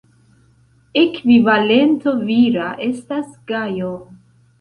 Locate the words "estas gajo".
2.87-3.93